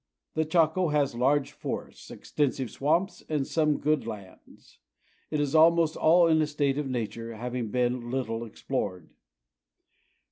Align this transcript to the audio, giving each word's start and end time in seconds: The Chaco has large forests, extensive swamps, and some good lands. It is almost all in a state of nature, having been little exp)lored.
The 0.33 0.45
Chaco 0.45 0.87
has 0.87 1.13
large 1.13 1.51
forests, 1.51 2.09
extensive 2.09 2.71
swamps, 2.71 3.21
and 3.29 3.45
some 3.45 3.77
good 3.77 4.07
lands. 4.07 4.79
It 5.29 5.39
is 5.39 5.53
almost 5.53 5.95
all 5.95 6.25
in 6.25 6.41
a 6.41 6.47
state 6.47 6.79
of 6.79 6.89
nature, 6.89 7.35
having 7.35 7.67
been 7.69 8.09
little 8.09 8.39
exp)lored. 8.39 9.09